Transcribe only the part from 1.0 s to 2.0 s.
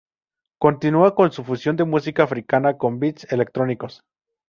con su fusión de